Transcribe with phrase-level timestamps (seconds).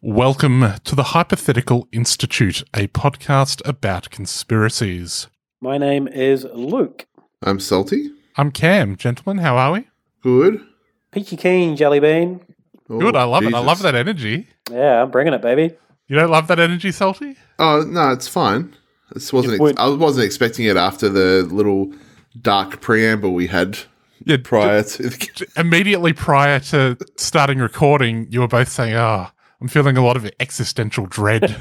[0.00, 5.26] Welcome to the Hypothetical Institute, a podcast about conspiracies.
[5.60, 7.06] My name is Luke.
[7.42, 8.10] I'm Salty.
[8.36, 8.96] I'm Cam.
[8.96, 9.88] Gentlemen, how are we?
[10.22, 10.64] Good.
[11.10, 12.40] Peachy Keen, Jellybean.
[12.88, 13.54] Oh, Good, I love Jesus.
[13.54, 13.60] it.
[13.60, 14.46] I love that energy.
[14.70, 15.74] Yeah, I'm bringing it, baby.
[16.06, 17.36] You don't love that energy, Salty?
[17.58, 18.74] Oh no, it's fine.
[19.12, 19.60] This wasn't.
[19.60, 21.92] Ex- I wasn't expecting it after the little
[22.40, 23.78] dark preamble we had.
[24.24, 29.37] Yeah, prior to the- immediately prior to starting recording, you were both saying, "Ah, oh,
[29.60, 31.44] I'm feeling a lot of existential dread."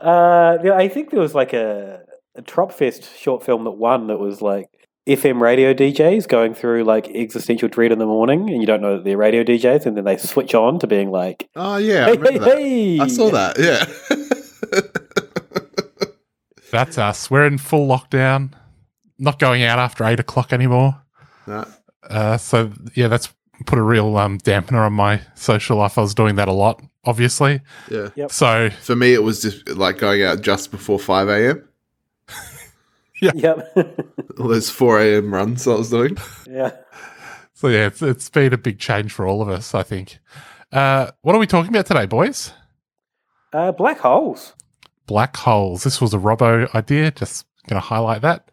[0.00, 2.02] uh, yeah, I think there was like a,
[2.34, 4.68] a Tropfest short film that won that was like
[5.08, 8.96] FM radio DJs going through like existential dread in the morning, and you don't know
[8.96, 12.18] that they're radio DJs, and then they switch on to being like, "Oh yeah, hey,
[12.18, 13.86] I hey, hey, I saw that." Yeah,
[16.70, 17.30] that's us.
[17.30, 18.52] We're in full lockdown,
[19.18, 21.02] not going out after eight o'clock anymore.
[21.46, 21.66] No.
[22.08, 23.32] Uh, so yeah, that's
[23.66, 25.98] put a real um, dampener on my social life.
[25.98, 27.60] I was doing that a lot, obviously.
[27.90, 28.08] Yeah.
[28.14, 28.32] Yep.
[28.32, 31.68] So for me, it was just like going out just before five a.m.
[33.20, 33.32] Yeah.
[33.34, 33.76] Yep.
[34.40, 35.34] All those 4 a.m.
[35.34, 36.16] runs I was doing.
[36.48, 36.70] Yeah.
[37.52, 40.18] So, yeah, it's, it's been a big change for all of us, I think.
[40.72, 42.52] Uh, what are we talking about today, boys?
[43.52, 44.54] Uh, black holes.
[45.06, 45.84] Black holes.
[45.84, 47.10] This was a Robbo idea.
[47.10, 48.50] Just going to highlight that.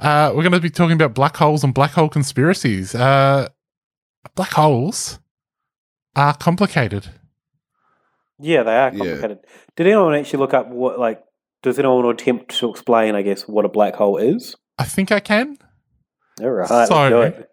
[0.00, 2.94] Uh, we're going to be talking about black holes and black hole conspiracies.
[2.94, 3.48] Uh,
[4.34, 5.18] black holes
[6.14, 7.08] are complicated.
[8.38, 9.38] Yeah, they are complicated.
[9.42, 9.50] Yeah.
[9.76, 11.22] Did anyone actually look up what, like,
[11.62, 14.56] does anyone attempt to explain, I guess, what a black hole is?
[14.78, 15.56] I think I can.
[16.40, 16.68] All right.
[16.68, 17.46] So,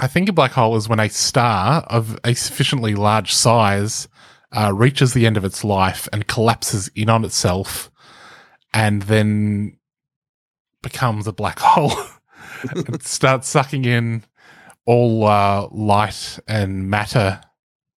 [0.00, 4.08] I think a black hole is when a star of a sufficiently large size
[4.52, 7.90] uh, reaches the end of its life and collapses in on itself
[8.72, 9.76] and then
[10.82, 11.92] becomes a black hole
[12.74, 14.24] and starts sucking in
[14.88, 17.42] all uh, light and matter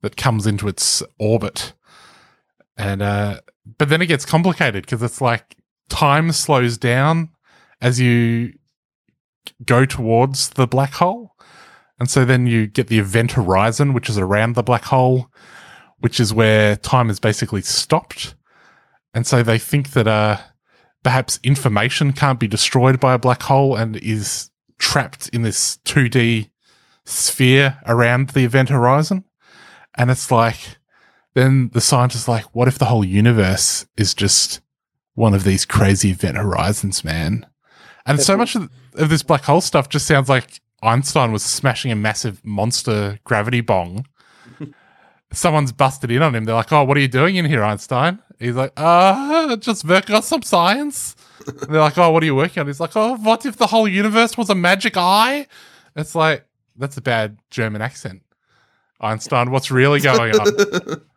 [0.02, 1.72] that comes into its orbit.
[2.75, 3.40] And uh,
[3.78, 5.56] but then it gets complicated because it's like
[5.90, 7.29] time slows down
[7.79, 8.52] as you
[9.63, 11.31] go towards the black hole.
[11.97, 15.28] And so then you get the event horizon, which is around the black hole,
[16.00, 18.35] which is where time is basically stopped.
[19.13, 20.40] And so they think that uh,
[21.03, 26.50] perhaps information can't be destroyed by a black hole and is trapped in this 2D
[27.06, 29.23] sphere around the event horizon.
[29.95, 30.78] And it's like,
[31.34, 34.62] then the scientist's like, what if the whole universe is just
[35.16, 37.45] one of these crazy event horizons, man?
[38.06, 41.91] And so much of, of this black hole stuff just sounds like Einstein was smashing
[41.91, 44.06] a massive monster gravity bong.
[45.31, 46.45] Someone's busted in on him.
[46.45, 50.16] They're like, "Oh, what are you doing in here, Einstein?" He's like, "Uh, just working
[50.16, 51.16] on some science."
[51.69, 53.87] they're like, "Oh, what are you working on?" He's like, "Oh, what if the whole
[53.87, 55.47] universe was a magic eye?"
[55.96, 56.46] It's like
[56.81, 58.23] that's a bad German accent.
[58.99, 61.01] Einstein, what's really going on?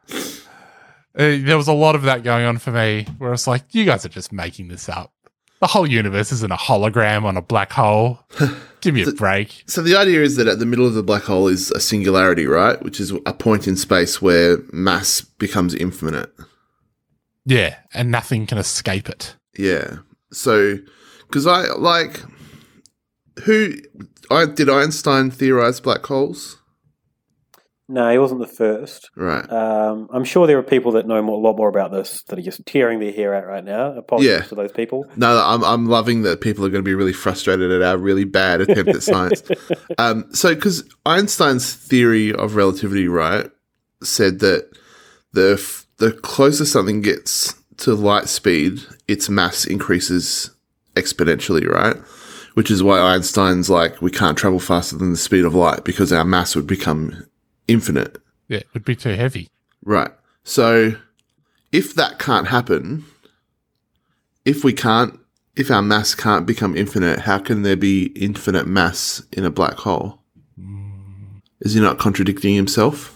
[1.16, 3.84] Uh, there was a lot of that going on for me where it's like, you
[3.84, 5.12] guys are just making this up.
[5.60, 8.18] The whole universe isn't a hologram on a black hole.
[8.80, 9.62] Give me a break.
[9.68, 12.46] So the idea is that at the middle of the black hole is a singularity,
[12.46, 12.82] right?
[12.82, 16.32] Which is a point in space where mass becomes infinite.
[17.46, 19.36] Yeah, and nothing can escape it.
[19.56, 19.98] Yeah.
[20.32, 20.78] So,
[21.28, 22.20] because I like
[23.44, 23.74] who
[24.54, 26.58] did Einstein theorize black holes?
[27.86, 29.10] No, he wasn't the first.
[29.14, 29.44] Right.
[29.52, 32.38] Um, I'm sure there are people that know more, a lot more about this that
[32.38, 33.92] are just tearing their hair out right now.
[33.92, 34.40] Apologies Yeah.
[34.40, 35.04] to those people.
[35.16, 38.24] No, I'm I'm loving that people are going to be really frustrated at our really
[38.24, 39.42] bad attempt at science.
[39.98, 43.50] Um, so, because Einstein's theory of relativity, right,
[44.02, 44.70] said that
[45.32, 50.50] the f- the closer something gets to light speed, its mass increases
[50.94, 51.96] exponentially, right?
[52.54, 56.12] Which is why Einstein's like we can't travel faster than the speed of light because
[56.12, 57.26] our mass would become
[57.66, 58.18] infinite.
[58.48, 59.48] Yeah, it would be too heavy.
[59.84, 60.10] Right.
[60.44, 60.94] So
[61.72, 63.04] if that can't happen,
[64.44, 65.18] if we can't,
[65.56, 69.74] if our mass can't become infinite, how can there be infinite mass in a black
[69.74, 70.20] hole?
[71.60, 73.10] Is he not contradicting himself?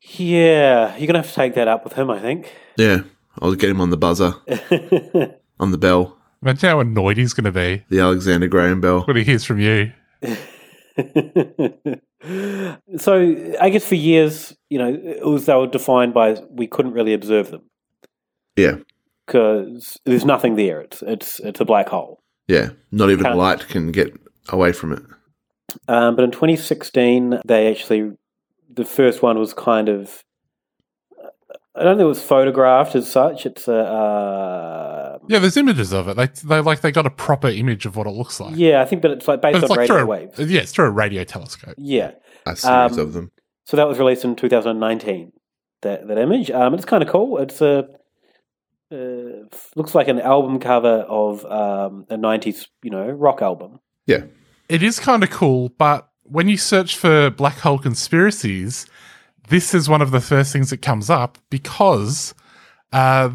[0.00, 2.10] Yeah, you're gonna have to take that up with him.
[2.10, 2.52] I think.
[2.76, 3.02] Yeah.
[3.40, 4.34] I'll get him on the buzzer,
[5.60, 6.15] on the bell,
[6.46, 9.00] Imagine how annoyed he's going to be the Alexander Graham bell.
[9.02, 9.90] when he hears from you.
[12.98, 16.92] so I guess for years, you know, it was they were defined by we couldn't
[16.92, 17.62] really observe them
[18.56, 18.76] Yeah.
[19.26, 20.80] because there's nothing there.
[20.82, 22.20] It's it's it's a black hole.
[22.46, 22.70] Yeah.
[22.92, 24.14] Not even Can't- light can get
[24.48, 25.02] away from it.
[25.88, 28.12] Um, but in 2016, they actually
[28.72, 30.22] the first one was kind of.
[31.78, 33.44] I don't think it was photographed as such.
[33.46, 36.16] It's a uh, Yeah, there's images of it.
[36.16, 38.54] They, they like they got a proper image of what it looks like.
[38.56, 40.38] yeah, I think, but it's like based But it's on like radio through a, waves.
[40.38, 41.74] Yeah, it's through a radio telescope.
[41.78, 42.12] Yeah,
[42.46, 43.30] A series Um, of them.
[43.66, 45.32] So that was released in 2019.
[45.82, 46.50] That that image.
[46.50, 47.38] Um, it's kind of cool.
[47.38, 47.86] It's a
[48.92, 48.96] uh,
[49.74, 53.80] looks like an album cover of um, a 90s, you know, rock album.
[54.06, 54.22] Yeah.
[54.68, 58.86] It is kind of cool, but when you search for black hole conspiracies,
[59.48, 62.34] this is one of the first things that comes up because
[62.92, 63.30] uh,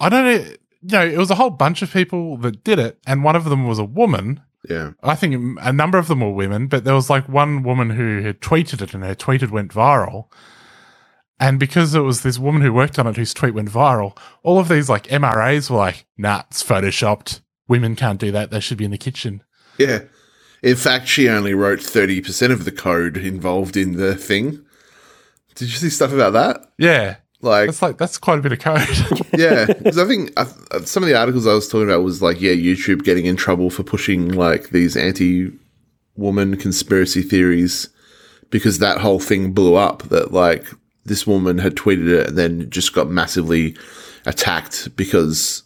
[0.00, 0.54] I don't know.
[0.86, 3.44] You know, it was a whole bunch of people that did it, and one of
[3.44, 4.42] them was a woman.
[4.68, 4.92] Yeah.
[5.02, 8.20] I think a number of them were women, but there was like one woman who
[8.20, 10.26] had tweeted it, and her tweeted went viral.
[11.40, 14.58] And because it was this woman who worked on it whose tweet went viral, all
[14.58, 17.40] of these like MRAs were like, nah, it's photoshopped.
[17.66, 18.50] Women can't do that.
[18.50, 19.42] They should be in the kitchen.
[19.78, 20.02] Yeah.
[20.62, 24.64] In fact, she only wrote 30% of the code involved in the thing.
[25.54, 26.72] Did you see stuff about that?
[26.78, 27.16] Yeah.
[27.40, 29.26] Like, That's like, that's quite a bit of code.
[29.38, 30.46] yeah, because I think I,
[30.84, 33.68] some of the articles I was talking about was like, yeah, YouTube getting in trouble
[33.68, 37.90] for pushing like these anti-woman conspiracy theories
[38.48, 40.04] because that whole thing blew up.
[40.04, 40.66] That like
[41.04, 43.76] this woman had tweeted it and then just got massively
[44.24, 45.64] attacked because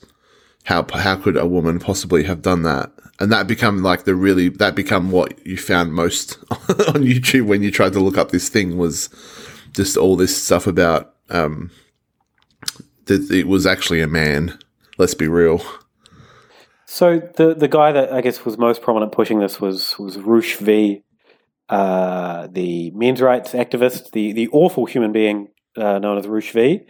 [0.64, 2.90] how how could a woman possibly have done that?
[3.20, 7.62] And that become like the really that become what you found most on YouTube when
[7.62, 9.08] you tried to look up this thing was
[9.72, 11.70] just all this stuff about um
[13.06, 14.58] that it was actually a man.
[14.98, 15.62] Let's be real.
[16.86, 20.56] So the the guy that I guess was most prominent pushing this was was Roosh
[20.56, 21.02] V,
[21.68, 26.80] uh, the men's rights activist, the the awful human being uh, known as Roosh V.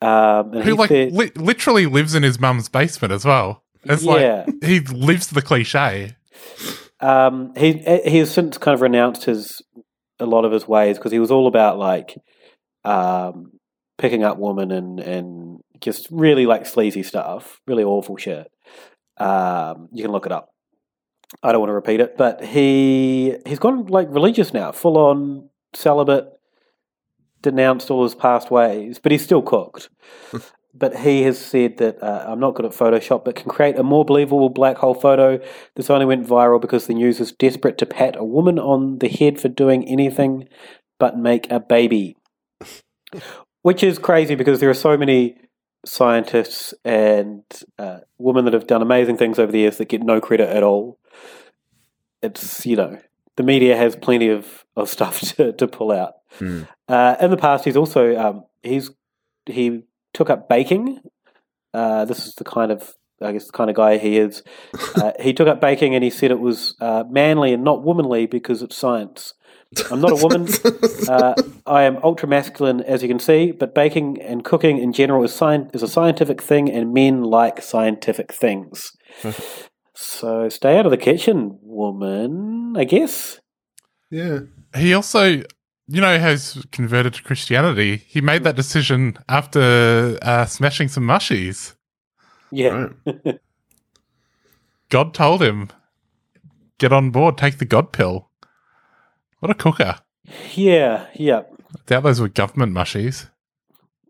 [0.00, 3.62] Um, and who he like said- li- literally lives in his mum's basement as well.
[3.84, 4.44] It's Yeah.
[4.46, 6.16] like he lives the cliche.
[7.00, 7.72] Um, he
[8.06, 9.60] he has since kind of renounced his
[10.20, 12.16] a lot of his ways because he was all about like
[12.84, 13.52] um,
[13.98, 18.50] picking up women and and just really like sleazy stuff, really awful shit.
[19.16, 20.48] Um, you can look it up.
[21.42, 25.48] I don't want to repeat it, but he he's gone like religious now, full on
[25.74, 26.28] celibate,
[27.42, 29.88] denounced all his past ways, but he's still cooked.
[30.76, 33.84] but he has said that uh, I'm not good at Photoshop, but can create a
[33.84, 35.38] more believable black hole photo.
[35.76, 39.08] This only went viral because the news is desperate to pat a woman on the
[39.08, 40.48] head for doing anything
[40.98, 42.16] but make a baby.
[43.62, 45.38] Which is crazy because there are so many
[45.86, 47.44] scientists and
[47.78, 50.62] uh, women that have done amazing things over the years that get no credit at
[50.62, 50.98] all.
[52.20, 52.98] It's, you know,
[53.36, 56.14] the media has plenty of, of stuff to, to pull out.
[56.88, 58.90] Uh, in the past, he's also um, he's
[59.46, 59.82] he
[60.14, 61.00] took up baking.
[61.74, 64.42] Uh, this is the kind of I guess the kind of guy he is.
[64.96, 68.26] Uh, he took up baking and he said it was uh, manly and not womanly
[68.26, 69.34] because it's science.
[69.90, 70.48] I'm not a woman.
[71.08, 71.34] uh,
[71.66, 73.50] I am ultra masculine, as you can see.
[73.50, 77.60] But baking and cooking in general is sci- is a scientific thing, and men like
[77.60, 78.92] scientific things.
[79.94, 82.76] so stay out of the kitchen, woman.
[82.76, 83.40] I guess.
[84.10, 84.40] Yeah.
[84.76, 85.42] He also,
[85.86, 87.96] you know, has converted to Christianity.
[88.06, 91.74] He made that decision after uh, smashing some mushies.
[92.50, 92.88] Yeah.
[94.88, 95.70] God told him,
[96.78, 98.30] get on board, take the God pill.
[99.40, 99.96] What a cooker.
[100.54, 101.06] yeah.
[101.14, 101.42] Yeah.
[101.74, 103.28] I doubt those were government mushies.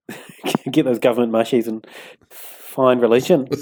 [0.71, 1.87] Get those government mushies and
[2.31, 3.49] find religion.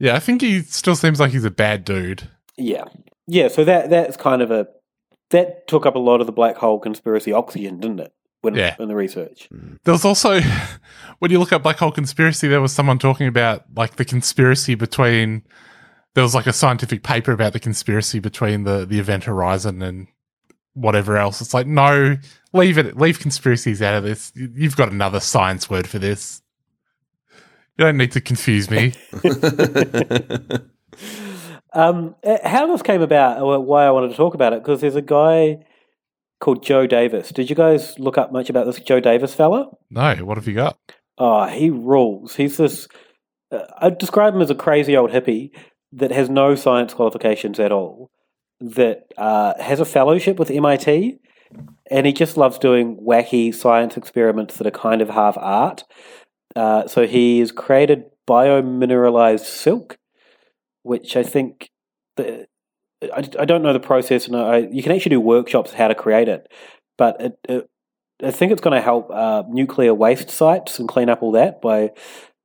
[0.00, 2.26] Yeah, I think he still seems like he's a bad dude.
[2.56, 2.84] Yeah,
[3.26, 3.48] yeah.
[3.48, 4.66] So that that's kind of a
[5.30, 8.12] that took up a lot of the black hole conspiracy oxygen, didn't it?
[8.42, 8.74] When, Yeah.
[8.78, 9.48] in the research.
[9.52, 9.78] Mm.
[9.84, 10.40] There was also,
[11.18, 14.74] when you look at black hole conspiracy, there was someone talking about like the conspiracy
[14.74, 15.42] between.
[16.14, 20.08] There was like a scientific paper about the conspiracy between the the event horizon and
[20.74, 21.40] whatever else.
[21.40, 22.16] It's like no,
[22.52, 24.32] leave it, leave conspiracies out of this.
[24.34, 26.42] You- You've got another science word for this.
[27.78, 28.94] You don't need to confuse me.
[31.72, 34.80] Um, uh, how this came about, or why I wanted to talk about it, because
[34.80, 35.58] there's a guy
[36.40, 37.30] called Joe Davis.
[37.30, 39.70] Did you guys look up much about this Joe Davis fella?
[39.90, 40.78] no, what have you got?
[41.18, 42.36] Oh, he rules.
[42.36, 42.88] He's this.
[43.52, 45.50] Uh, I'd describe him as a crazy old hippie
[45.92, 48.10] that has no science qualifications at all,
[48.60, 51.18] that uh, has a fellowship with MIT,
[51.90, 55.84] and he just loves doing wacky science experiments that are kind of half art.
[56.56, 59.98] Uh, so he has created biomineralized silk,
[60.82, 61.70] which I think
[62.16, 62.46] the,
[63.02, 65.94] I, I don't know the process, and I, you can actually do workshops how to
[65.94, 66.46] create it,
[66.98, 67.70] but it, it,
[68.22, 71.62] I think it's going to help uh, nuclear waste sites and clean up all that
[71.62, 71.90] by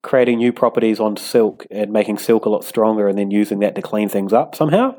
[0.04, 3.76] creating new properties on silk and making silk a lot stronger, and then using that
[3.76, 4.96] to clean things up somehow.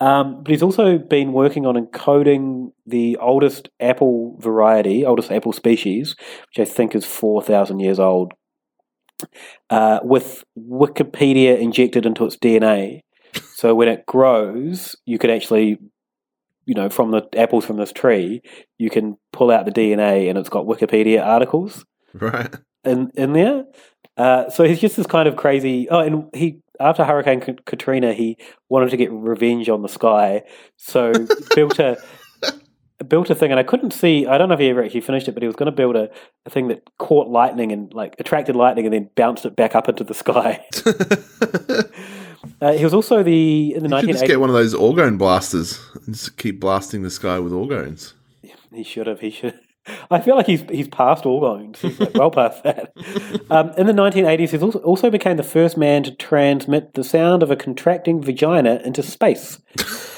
[0.00, 6.16] Um, but he's also been working on encoding the oldest apple variety, oldest apple species,
[6.48, 8.32] which I think is 4,000 years old,
[9.70, 13.00] uh, with Wikipedia injected into its DNA.
[13.54, 15.78] So when it grows, you could actually,
[16.66, 18.42] you know, from the apples from this tree,
[18.78, 22.54] you can pull out the DNA and it's got Wikipedia articles Right.
[22.84, 23.64] in in there.
[24.16, 25.88] Uh, so he's just this kind of crazy.
[25.88, 28.36] Oh, and he after Hurricane Katrina, he
[28.68, 30.42] wanted to get revenge on the sky,
[30.76, 31.12] so
[31.54, 31.96] built a
[33.08, 33.50] built a thing.
[33.50, 34.26] And I couldn't see.
[34.26, 35.96] I don't know if he ever actually finished it, but he was going to build
[35.96, 36.10] a,
[36.46, 39.88] a thing that caught lightning and like attracted lightning and then bounced it back up
[39.88, 40.64] into the sky.
[42.60, 45.80] uh, he was also the in the nineteen just get one of those orgone blasters
[46.06, 48.14] and just keep blasting the sky with orgones.
[48.72, 49.20] He should have.
[49.20, 49.58] He should.
[50.10, 51.80] I feel like he's he's past all loans.
[51.80, 52.92] He's like well past that.
[53.50, 57.42] Um, in the 1980s, he also, also became the first man to transmit the sound
[57.42, 59.60] of a contracting vagina into space.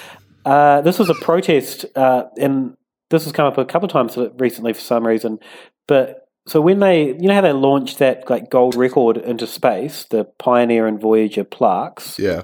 [0.47, 2.77] Uh, this was a protest, uh, and
[3.11, 5.41] this has come up a couple of times recently for some reason.
[5.89, 10.05] But so when they, you know how they launched that like gold record into space,
[10.05, 12.17] the Pioneer and Voyager plaques.
[12.17, 12.43] Yeah.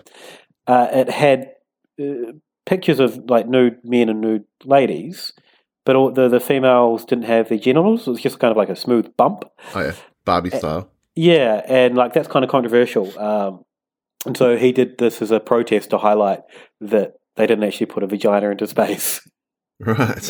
[0.67, 1.53] Uh, it had
[2.01, 2.33] uh,
[2.67, 5.33] pictures of like nude men and nude ladies,
[5.85, 8.09] but all, the the females didn't have their genitals.
[8.09, 9.45] It was just kind of like a smooth bump.
[9.77, 9.95] Oh yeah,
[10.25, 10.91] Barbie style.
[11.15, 13.17] Yeah, and like that's kind of controversial.
[13.17, 13.65] Um,
[14.27, 16.41] and so he did this as a protest to highlight
[16.81, 19.21] that they didn't actually put a vagina into space.
[19.85, 20.23] Right.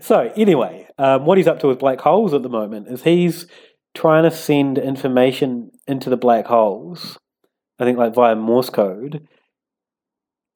[0.00, 3.46] So anyway, um, what he's up to with black holes at the moment is he's
[3.94, 7.16] trying to send information into the black holes.
[7.78, 9.28] I think like via Morse code,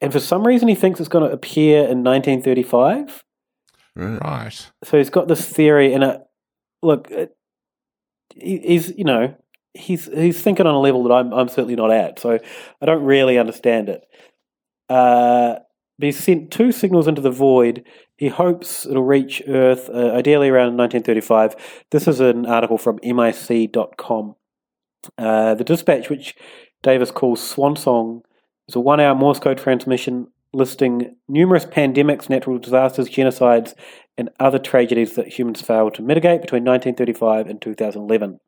[0.01, 3.23] and for some reason he thinks it's going to appear in 1935.
[3.95, 4.21] Right.
[4.21, 4.71] Right.
[4.83, 6.21] So he's got this theory, and it,
[6.83, 7.37] look, it,
[8.35, 9.37] he's you know
[9.75, 12.19] he's he's thinking on a level that I'm I'm certainly not at.
[12.19, 12.39] So
[12.81, 14.05] I don't really understand it.
[14.89, 15.57] Uh,
[15.99, 17.85] but he's sent two signals into the void.
[18.17, 21.85] He hopes it'll reach Earth, uh, ideally around 1935.
[21.91, 24.35] This is an article from MIC.com.
[25.19, 26.35] Uh, the dispatch, which
[26.83, 28.23] Davis calls Swan Song,
[28.69, 33.75] is a one hour Morse code transmission listing numerous pandemics, natural disasters, genocides,
[34.17, 38.39] and other tragedies that humans failed to mitigate between 1935 and 2011.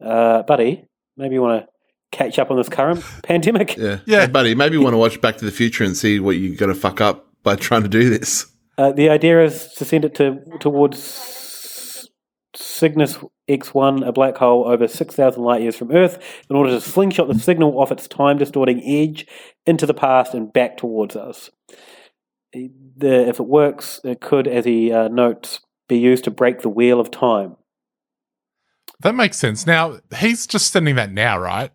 [0.00, 0.84] Uh, buddy,
[1.16, 1.68] maybe you want to
[2.12, 3.76] catch up on this current pandemic?
[3.76, 4.00] Yeah.
[4.06, 4.22] Yeah.
[4.22, 6.56] Hey, buddy, maybe you want to watch Back to the Future and see what you're
[6.56, 8.46] going to fuck up by trying to do this.
[8.78, 12.10] Uh, the idea is to send it to towards
[12.54, 16.18] Cygnus X1, a black hole over 6,000 light years from Earth,
[16.50, 19.26] in order to slingshot the signal off its time distorting edge
[19.66, 21.50] into the past and back towards us.
[22.52, 26.68] The, if it works, it could, as he uh, notes, be used to break the
[26.68, 27.56] wheel of time.
[29.00, 29.66] That makes sense.
[29.66, 31.70] Now he's just sending that now, right?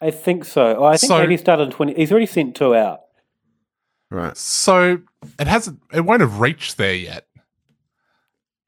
[0.00, 0.76] I think so.
[0.78, 1.94] Oh, I think So- maybe he started in 20.
[1.94, 3.00] He's already sent two out.
[4.10, 4.36] Right.
[4.36, 5.00] So
[5.38, 5.80] it hasn't.
[5.92, 7.26] It won't have reached there yet.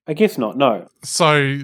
[0.07, 0.89] I guess not, no.
[1.05, 1.61] So,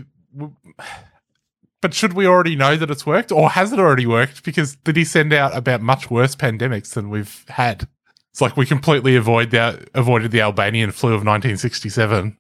[1.81, 4.45] but should we already know that it's worked, or has it already worked?
[4.45, 7.89] Because did he send out about much worse pandemics than we've had?
[8.31, 12.39] It's like we completely avoid the avoided the Albanian flu of 1967,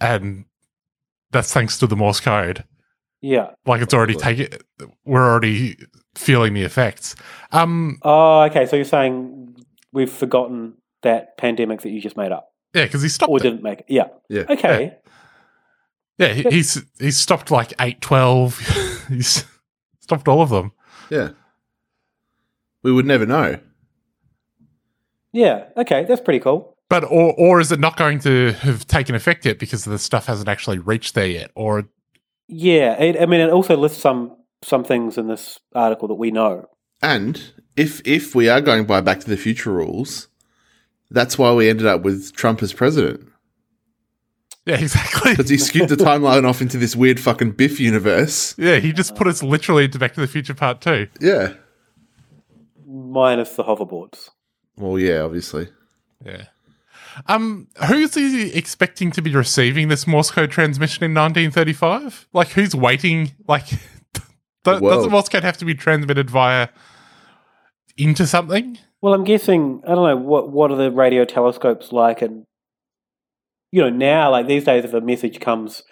[0.00, 0.44] and
[1.30, 2.64] that's thanks to the Morse code.
[3.20, 3.50] Yeah.
[3.64, 4.48] Like it's already taken.
[5.04, 5.76] We're already
[6.16, 7.14] feeling the effects.
[7.52, 7.98] Um.
[8.02, 8.66] Oh, okay.
[8.66, 12.52] So you're saying we've forgotten that pandemic that you just made up?
[12.74, 13.30] Yeah, because he stopped.
[13.30, 13.86] Or didn't make it?
[13.88, 14.08] Yeah.
[14.28, 14.44] Yeah.
[14.48, 14.96] Okay.
[16.18, 18.58] Yeah, he, he's he's stopped like eight twelve.
[19.08, 19.44] he's
[20.00, 20.72] stopped all of them.
[21.10, 21.30] Yeah.
[22.82, 23.58] We would never know.
[25.32, 25.64] Yeah.
[25.76, 26.04] Okay.
[26.04, 26.76] That's pretty cool.
[26.88, 30.26] But or or is it not going to have taken effect yet because the stuff
[30.26, 31.50] hasn't actually reached there yet?
[31.54, 31.88] Or
[32.48, 36.30] Yeah, it, I mean, it also lists some some things in this article that we
[36.30, 36.66] know.
[37.02, 40.28] And if if we are going by Back to the Future rules,
[41.10, 43.28] that's why we ended up with Trump as president.
[44.66, 45.32] yeah, exactly.
[45.32, 48.54] Because he skewed the timeline off into this weird fucking Biff universe.
[48.58, 51.08] Yeah, he just put us literally into Back to the Future Part Two.
[51.20, 51.54] Yeah.
[52.84, 54.30] Minus the hoverboards.
[54.76, 55.68] Well, yeah, obviously.
[56.24, 56.46] Yeah.
[57.26, 62.28] Um, who's he expecting to be receiving this Morse code transmission in 1935?
[62.32, 63.32] Like, who's waiting?
[63.48, 63.66] Like,
[64.72, 65.10] th- doesn't world.
[65.10, 66.68] Morse code have to be transmitted via
[67.96, 68.78] into something?
[69.00, 72.44] Well, I'm guessing I don't know what what are the radio telescopes like, and
[73.72, 75.82] you know now like these days, if a message comes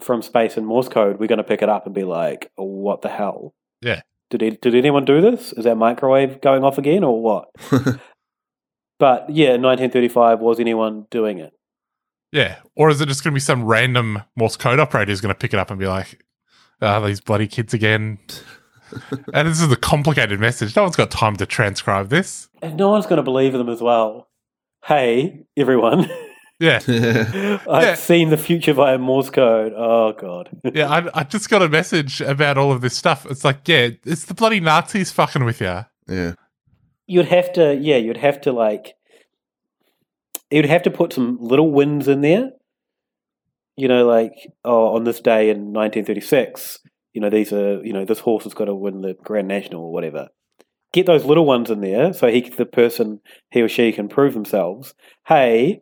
[0.00, 3.02] from space in Morse code, we're going to pick it up and be like, "What
[3.02, 3.54] the hell?
[3.82, 4.02] Yeah.
[4.30, 5.52] Did it, did anyone do this?
[5.54, 7.48] Is that microwave going off again, or what?"
[8.98, 11.52] but yeah, 1935, was anyone doing it?
[12.32, 12.56] Yeah.
[12.76, 15.38] Or is it just going to be some random Morse code operator who's going to
[15.38, 16.22] pick it up and be like,
[16.82, 18.18] ah, these bloody kids again?
[19.34, 20.74] and this is a complicated message.
[20.74, 22.48] No one's got time to transcribe this.
[22.62, 24.28] And no one's going to believe them as well.
[24.84, 26.08] Hey, everyone.
[26.60, 26.80] Yeah.
[27.68, 27.94] I've Yeah.
[27.94, 29.72] seen the future via Morse code.
[29.76, 30.48] Oh god.
[30.74, 33.26] yeah, I, I just got a message about all of this stuff.
[33.30, 35.84] It's like, yeah, it's the bloody Nazis fucking with you.
[36.08, 36.32] Yeah.
[37.06, 38.94] you'd have to yeah you'd have to like
[40.50, 42.50] you'd have to put some little wins in there
[43.78, 44.32] you know like
[44.64, 46.80] oh on this day in 1936
[47.14, 49.82] you know these are you know this horse has got to win the grand national
[49.84, 50.28] or whatever
[50.92, 53.20] get those little ones in there so he the person
[53.50, 54.94] he or she can prove themselves
[55.26, 55.80] hey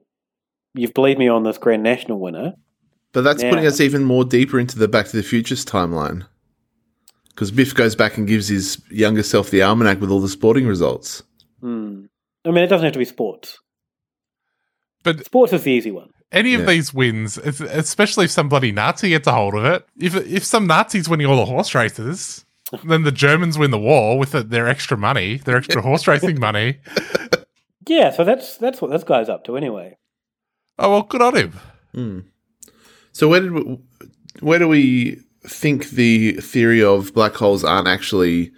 [0.74, 2.52] you've believed me on this grand national winner
[3.12, 6.26] But that's Now- putting us even more deeper into the Back to the Futures timeline.
[7.30, 10.66] Because Biff goes back and gives his younger self the almanac with all the sporting
[10.66, 11.22] results.
[11.60, 12.04] hmm.
[12.44, 13.58] i mean it doesn't have to be sports
[15.04, 16.66] But sports is the easy one any of Yeah.
[16.66, 20.44] these wins, it's- especially if some bloody Nazi gets a hold of it, if if
[20.44, 22.44] some Nazis winning all the horse races,
[22.84, 26.78] then the Germans win the war with their extra money, their extra horse racing money.
[27.88, 29.96] yeah so that's that's what this guy's up to anyway
[30.78, 31.52] Oh well, good on him.
[31.94, 32.18] Hmm.
[33.12, 33.78] So where did we,
[34.40, 38.50] where do we think the theory of black holes aren't actually?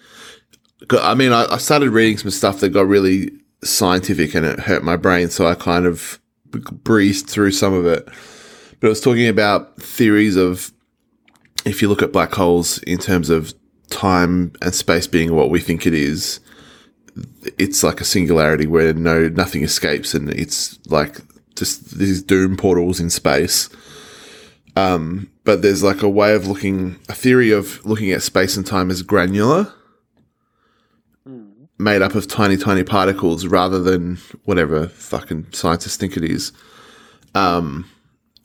[0.88, 3.30] 'cause, I mean, I, I started reading some stuff that got really
[3.62, 7.86] scientific and it hurt my brain, so I kind of b- breezed through some of
[7.86, 8.06] it.
[8.80, 10.72] But it was talking about theories of
[11.64, 13.54] if you look at black holes in terms of
[13.90, 16.40] time and space being what we think it is,
[17.58, 21.18] it's like a singularity where no nothing escapes and it's like
[21.56, 23.68] just these doom portals in space.
[24.76, 28.64] Um, but there's like a way of looking, a theory of looking at space and
[28.64, 29.72] time as granular,
[31.78, 36.52] made up of tiny, tiny particles rather than whatever fucking scientists think it is.
[37.34, 37.88] Um,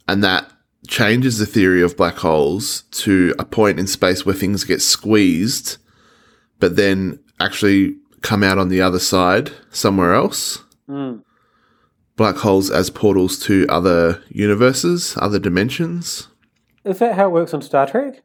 [0.07, 0.51] and that
[0.87, 5.77] changes the theory of black holes to a point in space where things get squeezed,
[6.59, 10.63] but then actually come out on the other side somewhere else.
[10.87, 11.17] Hmm.
[12.15, 16.27] Black holes as portals to other universes, other dimensions.
[16.85, 18.21] is that how it works on star trek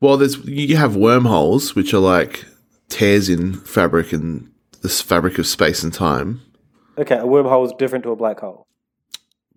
[0.00, 2.44] Well, there's you have wormholes, which are like
[2.88, 4.50] tears in fabric and
[4.82, 6.40] this fabric of space and time.
[6.98, 8.66] okay a wormhole is different to a black hole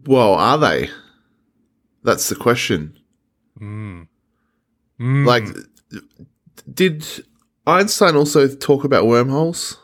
[0.06, 0.90] Well, are they?
[2.04, 2.98] That's the question.
[3.60, 4.08] Mm.
[5.00, 5.46] Like,
[6.74, 7.06] did
[7.66, 9.78] Einstein also talk about wormholes,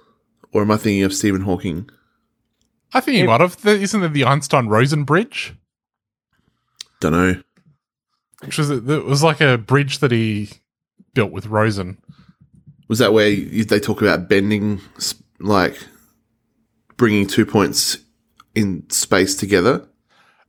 [0.53, 1.89] or am I thinking of Stephen Hawking?
[2.93, 3.58] I think he might have.
[3.65, 5.53] Isn't there the Einstein Rosen Bridge?
[6.99, 7.41] Don't know.
[8.45, 10.49] Which was it was like a bridge that he
[11.13, 11.97] built with Rosen.
[12.88, 14.82] Was that where you, they talk about bending,
[15.39, 15.78] like
[16.98, 17.98] bringing two points
[18.56, 19.88] in space together?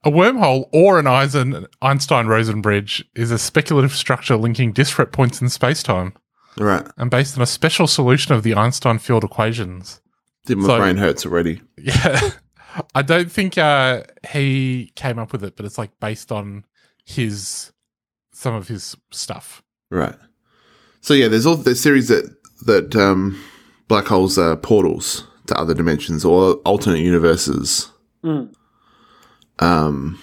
[0.05, 5.41] A wormhole or an Eisen Einstein Rosen bridge is a speculative structure linking disparate points
[5.41, 6.13] in spacetime
[6.59, 6.87] Right.
[6.99, 10.03] and based on a special solution of the Einstein field equations.
[10.45, 11.63] Did my So- brain hurts already?
[11.79, 12.31] Yeah.
[12.95, 16.65] I don't think uh, he came up with it, but it's like based on
[17.05, 17.73] his
[18.33, 19.63] some of his stuff.
[19.93, 20.17] Right.
[21.05, 23.39] So yeah, there's all there's theories that that um,
[23.89, 27.93] black holes are portals to other dimensions or alternate universes.
[28.25, 28.55] Mm.
[29.59, 30.19] Um,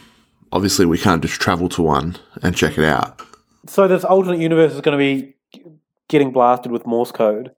[0.52, 3.22] obviously, we can't just travel to one and check it out.
[3.68, 5.36] So this alternate universe is going to be
[6.10, 7.52] getting blasted with Morse code.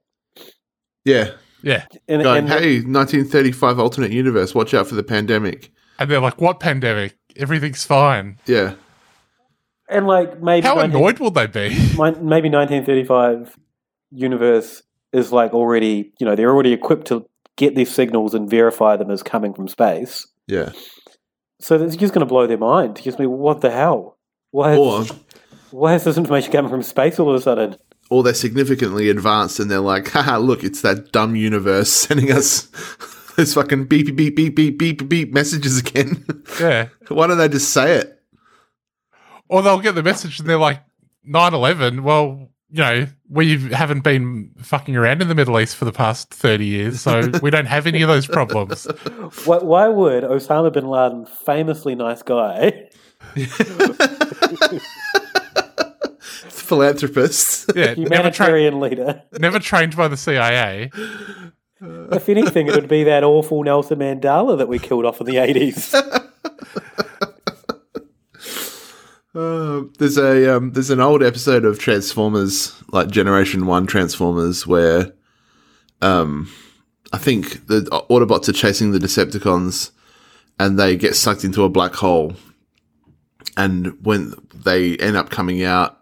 [1.06, 1.30] Yeah.
[1.62, 1.86] Yeah.
[2.06, 4.54] And, Going, and hey, 1935 alternate universe.
[4.54, 5.70] Watch out for the pandemic.
[5.98, 7.16] And they're like, "What pandemic?
[7.36, 8.74] Everything's fine." Yeah.
[9.88, 11.68] And like maybe How 19 annoyed will they be?
[11.98, 13.56] maybe 1935
[14.10, 18.96] universe is like already you know they're already equipped to get these signals and verify
[18.96, 20.26] them as coming from space.
[20.46, 20.72] Yeah.
[21.60, 23.00] So it's just going to blow their mind.
[23.00, 24.18] Just be, what the hell?
[24.50, 24.76] Why?
[24.76, 25.12] Or Is,
[25.70, 27.76] why is this information coming from space all of a sudden?
[28.10, 32.68] or they're significantly advanced and they're like, haha, look, it's that dumb universe sending us
[33.36, 36.24] those fucking beep beep beep beep beep beep messages again.
[36.60, 36.88] Yeah.
[37.08, 38.13] Why don't they just say it?
[39.48, 40.82] Or they'll get the message and they're like,
[41.24, 45.84] 9 11, well, you know, we haven't been fucking around in the Middle East for
[45.84, 48.84] the past 30 years, so we don't have any of those problems.
[49.44, 52.88] Why, why would Osama bin Laden, famously nice guy,
[56.48, 57.70] Philanthropist.
[57.74, 59.22] Yeah, never, tra- humanitarian leader?
[59.38, 60.90] never trained by the CIA.
[61.80, 65.36] If anything, it would be that awful Nelson Mandela that we killed off in the
[65.38, 65.94] eighties.
[69.34, 75.12] Uh, there's a um, there's an old episode of Transformers, like Generation One Transformers, where
[76.00, 76.48] um,
[77.12, 79.90] I think the Autobots are chasing the Decepticons,
[80.58, 82.34] and they get sucked into a black hole,
[83.56, 85.98] and when they end up coming out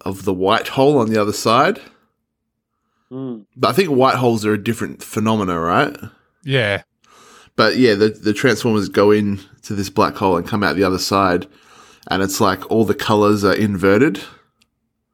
[0.00, 1.80] of the white hole on the other side,
[3.10, 3.44] Mm.
[3.54, 5.94] but I think white holes are a different phenomena, right?
[6.44, 6.82] Yeah.
[7.56, 10.84] But yeah, the the Transformers go in to this black hole and come out the
[10.84, 11.46] other side,
[12.10, 14.22] and it's like all the colors are inverted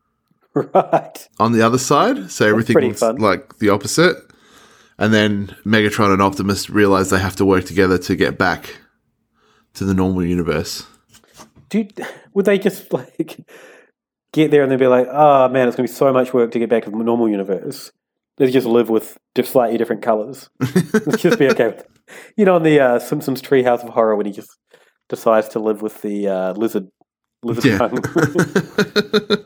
[0.54, 1.28] right.
[1.38, 3.16] on the other side, so everything looks fun.
[3.16, 4.16] like the opposite.
[4.98, 8.74] And then Megatron and Optimus realize they have to work together to get back
[9.74, 10.86] to the normal universe.
[11.68, 11.86] Do
[12.34, 13.46] would they just like
[14.32, 16.50] get there and then be like, "Oh man, it's going to be so much work
[16.52, 17.92] to get back to the normal universe."
[18.38, 20.48] They just live with just slightly different colors.
[20.60, 21.80] Let's just be okay with.
[21.80, 21.90] It.
[22.36, 24.56] You know, in the uh, Simpsons Treehouse of Horror, when he just
[25.08, 26.88] decides to live with the uh, lizard,
[27.42, 27.78] lizard Yeah.
[27.78, 28.02] tongue.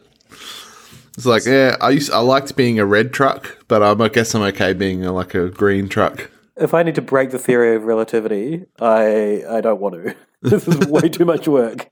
[1.14, 4.34] It's like, yeah, I used I liked being a red truck, but I'm, I guess
[4.34, 6.30] I'm okay being a, like a green truck.
[6.56, 10.16] if I need to break the theory of relativity, I I don't want to.
[10.42, 11.88] This is way too much work.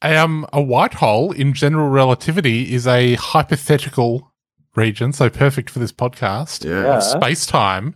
[0.00, 4.32] Um, a white hole in general relativity is a hypothetical
[4.74, 6.64] region, so perfect for this podcast.
[6.64, 6.84] Yeah.
[6.84, 6.98] Yeah.
[7.00, 7.94] Space time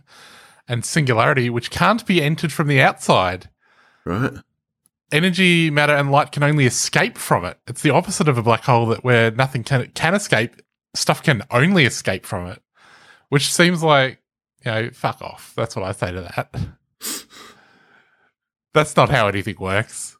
[0.69, 3.49] and singularity, which can't be entered from the outside.
[4.05, 4.31] Right.
[5.11, 7.57] Energy, matter, and light can only escape from it.
[7.67, 10.61] It's the opposite of a black hole that where nothing can can escape.
[10.93, 12.61] Stuff can only escape from it,
[13.29, 14.19] which seems like
[14.65, 15.53] you know, fuck off.
[15.55, 16.55] That's what I say to that.
[18.73, 20.17] That's not how anything works.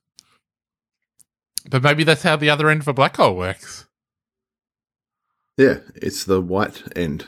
[1.70, 3.88] But maybe that's how the other end of a black hole works.
[5.58, 7.28] Yeah, it's the white end.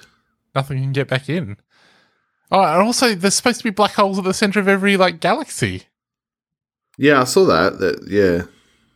[0.55, 1.57] Nothing can get back in.
[2.51, 5.19] Oh, and also there's supposed to be black holes at the center of every like
[5.19, 5.83] galaxy.
[7.01, 7.79] Yeah, I saw that.
[7.79, 8.43] That yeah,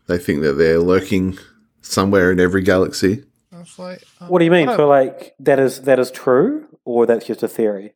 [0.07, 1.37] they think that they're lurking
[1.81, 3.23] somewhere in every galaxy.
[3.51, 4.67] I was like, oh, What do you mean?
[4.67, 7.95] I So like that is that is true, or that's just a theory?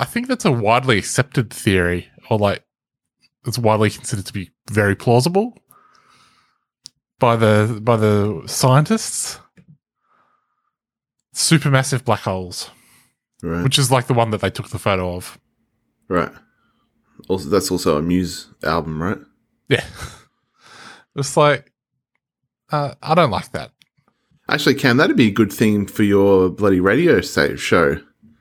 [0.00, 2.64] I think that's a widely accepted theory, or like
[3.46, 5.58] it's widely considered to be very plausible
[7.18, 9.40] by the by the scientists.
[11.34, 12.70] Supermassive black holes,
[13.42, 13.64] Right.
[13.64, 15.36] which is like the one that they took the photo of.
[16.08, 16.30] Right.
[17.28, 19.18] Also, that's also a Muse album, right?
[19.68, 19.84] Yeah,
[21.16, 21.72] it's like
[22.70, 23.70] uh, I don't like that.
[24.48, 27.96] Actually, Cam, that'd be a good thing for your bloody radio sa- show.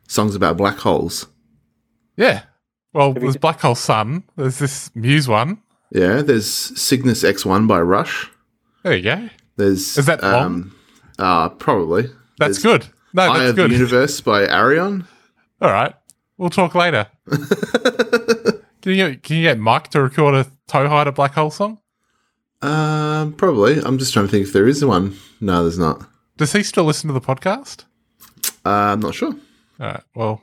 [0.07, 1.27] Songs about black holes.
[2.17, 2.43] Yeah.
[2.93, 4.23] Well, there's Black Hole Sun.
[4.35, 5.59] There's this Muse one.
[5.91, 8.29] Yeah, there's Cygnus X1 by Rush.
[8.83, 9.29] There you go.
[9.55, 10.43] There's Is that long?
[10.43, 10.75] um,
[11.17, 12.03] uh, probably.
[12.37, 12.87] That's There's good.
[13.13, 13.71] No, Eye that's of the good.
[13.71, 15.07] Universe by Arion.
[15.61, 15.95] All right.
[16.37, 17.07] We'll talk later.
[18.83, 21.79] can you get, can you get Mike to record a toe hider black hole song?
[22.61, 23.79] Um, probably.
[23.79, 25.17] I'm just trying to think if there is one.
[25.41, 26.05] No, there's not.
[26.37, 27.85] Does he still listen to the podcast?
[28.65, 29.33] Uh, I'm not sure.
[29.79, 30.03] All right.
[30.13, 30.41] Well,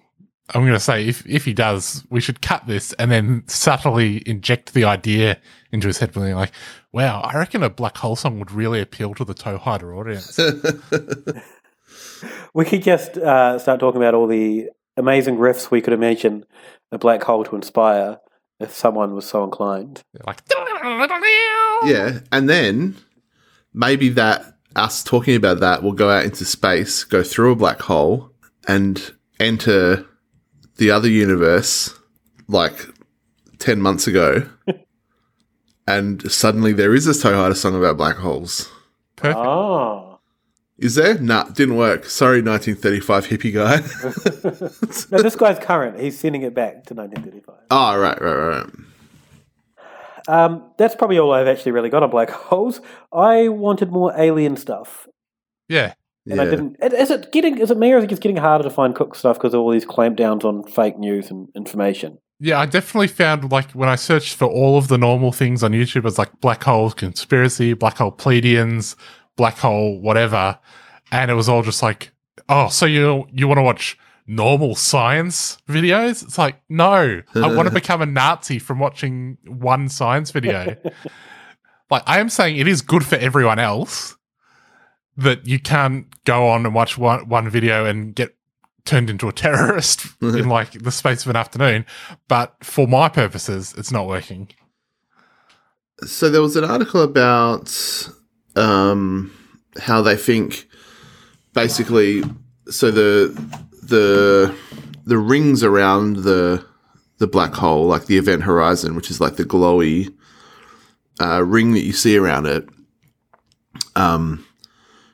[0.53, 4.22] I'm going to say if if he does, we should cut this and then subtly
[4.26, 5.38] inject the idea
[5.70, 6.53] into his head, being like,
[6.92, 10.38] "Wow, I reckon a black hole song would really appeal to the toe hider audience."
[12.53, 16.44] We could just uh, start talking about all the amazing riffs we could imagine
[16.92, 18.18] a black hole to inspire
[18.61, 20.03] if someone was so inclined.
[20.27, 20.42] like,
[21.88, 22.96] Yeah, and then
[23.73, 27.81] maybe that us talking about that will go out into space, go through a black
[27.81, 28.31] hole,
[28.68, 30.07] and enter
[30.77, 31.99] the other universe
[32.49, 32.87] like
[33.59, 34.49] ten months ago,
[35.87, 38.70] and suddenly there is a Toe Hider song about black holes.
[39.16, 39.38] Perfect.
[39.38, 40.00] Oh.
[40.81, 41.19] Is there?
[41.19, 42.07] Nah, didn't work.
[42.07, 43.81] Sorry, 1935 hippie guy.
[45.11, 46.01] no, this guy's current.
[46.01, 47.55] He's sending it back to 1935.
[47.71, 48.66] oh, right, right, right.
[50.27, 52.81] Um, that's probably all I've actually really got on black holes.
[53.12, 55.07] I wanted more alien stuff.
[55.69, 55.95] Yeah.
[56.27, 56.77] And I didn't.
[56.83, 57.59] Is it getting?
[57.59, 59.61] Is it me, or is it just getting harder to find cook stuff because of
[59.61, 62.19] all these clampdowns on fake news and information?
[62.38, 65.73] Yeah, I definitely found like when I searched for all of the normal things on
[65.73, 68.97] YouTube, it was like black hole conspiracy, black hole Pleiadians,
[69.37, 70.59] black hole whatever,
[71.11, 72.12] and it was all just like,
[72.49, 76.23] oh, so you you want to watch normal science videos?
[76.23, 80.77] It's like, no, I want to become a Nazi from watching one science video.
[81.90, 84.16] like I am saying, it is good for everyone else
[85.16, 88.37] that you can't go on and watch one one video and get
[88.85, 91.85] turned into a terrorist in like the space of an afternoon.
[92.29, 94.49] But for my purposes, it's not working.
[96.05, 97.69] So there was an article about
[98.57, 99.33] um,
[99.79, 100.69] how they think
[101.53, 102.23] basically.
[102.69, 103.29] So the
[103.83, 104.55] the
[105.05, 106.65] the rings around the
[107.19, 110.15] the black hole, like the event horizon, which is like the glowy
[111.21, 112.69] uh, ring that you see around it,
[113.97, 114.47] um,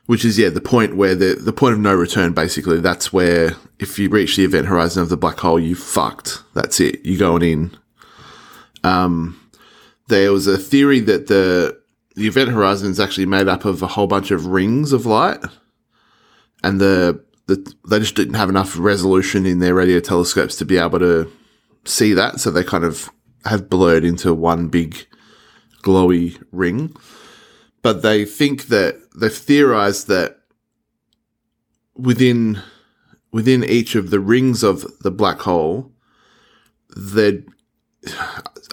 [0.05, 2.33] which is yeah the point where the the point of no return.
[2.33, 6.43] Basically, that's where if you reach the event horizon of the black hole, you fucked.
[6.53, 6.99] That's it.
[7.03, 7.77] You're going in.
[8.83, 9.39] Um,
[10.07, 11.76] there was a theory that the
[12.17, 15.37] the event horizon is actually made up of a whole bunch of rings of light,
[16.63, 20.79] and the the they just didn't have enough resolution in their radio telescopes to be
[20.79, 21.31] able to
[21.85, 23.11] see that, so they kind of
[23.45, 25.05] have blurred into one big
[25.83, 26.95] glowy ring.
[27.83, 30.39] But they think that they've theorized that
[31.95, 32.63] within
[33.31, 35.91] within each of the rings of the black hole,
[36.89, 37.45] that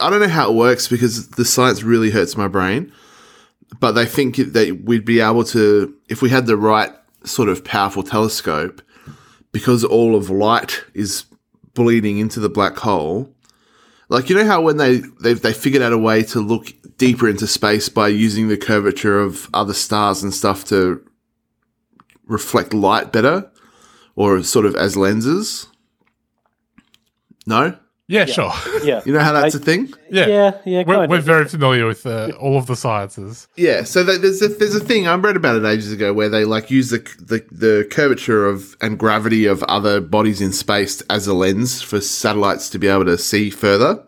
[0.00, 2.90] I don't know how it works because the science really hurts my brain.
[3.80, 6.90] But they think that we'd be able to, if we had the right
[7.24, 8.82] sort of powerful telescope,
[9.52, 11.24] because all of light is
[11.74, 13.34] bleeding into the black hole.
[14.08, 17.28] Like you know how when they they they figured out a way to look deeper
[17.28, 21.04] into space by using the curvature of other stars and stuff to
[22.26, 23.50] reflect light better,
[24.14, 25.68] or sort of as lenses.
[27.46, 27.78] No.
[28.06, 28.52] Yeah, sure.
[28.82, 29.00] Yeah.
[29.06, 29.92] You know how that's a thing?
[30.10, 33.48] Yeah, Yeah, yeah, We're, we're very familiar with uh, all of the sciences.
[33.56, 36.44] Yeah, so there's a, there's a thing I read about it ages ago where they
[36.44, 41.26] like use the, the the curvature of and gravity of other bodies in space as
[41.26, 44.04] a lens for satellites to be able to see further.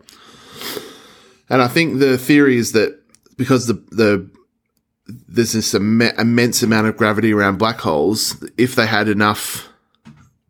[1.48, 3.00] And I think the theory is that
[3.36, 4.30] because the the
[5.28, 9.68] there's this Im- immense amount of gravity around black holes, if they had enough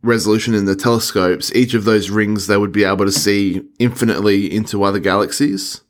[0.06, 4.52] resolution in the telescopes, each of those rings they would be able to see infinitely
[4.54, 5.82] into other galaxies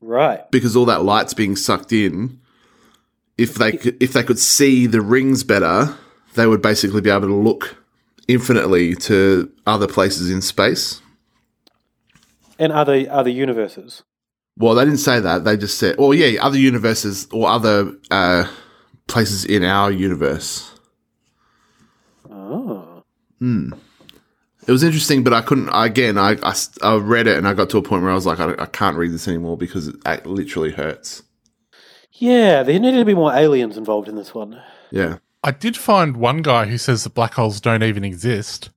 [0.00, 0.48] Right.
[0.50, 2.38] because all that light's being sucked in.
[3.38, 5.96] If they could, if they could see the rings better,
[6.34, 7.76] they would basically be able to look
[8.28, 11.00] infinitely to other places in space.
[12.58, 14.02] And other other universes.
[14.58, 15.44] Well, they didn't say that.
[15.44, 18.48] They just said, "Oh yeah, other universes or other uh,
[19.06, 20.72] places in our universe."
[23.38, 23.72] Hmm.
[24.66, 25.68] It was interesting, but I couldn't.
[25.72, 28.26] Again, I, I, I read it and I got to a point where I was
[28.26, 31.22] like, I, I can't read this anymore because it, it literally hurts.
[32.12, 34.60] Yeah, there needed to be more aliens involved in this one.
[34.90, 35.18] Yeah.
[35.44, 38.70] I did find one guy who says that black holes don't even exist.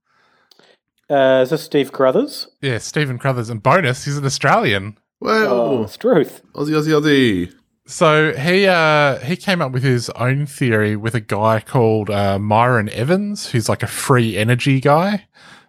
[1.08, 2.46] Uh, is this Steve Carruthers?
[2.60, 3.50] Yeah, Stephen Crothers.
[3.50, 4.96] And bonus, he's an Australian.
[5.18, 6.42] Well, Oh, it's truth.
[6.54, 7.52] Aussie, Aussie, Aussie.
[7.90, 12.38] So he uh, he came up with his own theory with a guy called uh,
[12.38, 15.26] Myron Evans, who's like a free energy guy.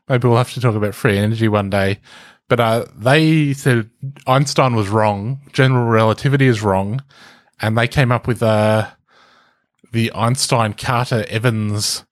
[0.08, 2.00] Maybe we'll have to talk about free energy one day.
[2.48, 3.90] But uh, they said
[4.28, 7.04] Einstein was wrong, general relativity is wrong,
[7.60, 8.92] and they came up with uh,
[9.92, 12.06] the Einstein Cartan Evans